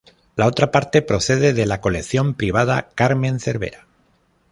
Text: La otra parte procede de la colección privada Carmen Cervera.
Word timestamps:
La 0.35 0.47
otra 0.47 0.71
parte 0.71 1.03
procede 1.03 1.53
de 1.53 1.67
la 1.67 1.79
colección 1.79 2.33
privada 2.33 2.89
Carmen 2.95 3.39
Cervera. 3.39 3.85